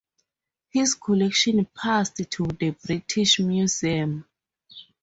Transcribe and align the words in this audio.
His 0.71 0.95
collection 0.95 1.63
passed 1.77 2.15
to 2.15 2.43
the 2.47 2.71
British 2.81 3.37
Museum. 3.39 4.25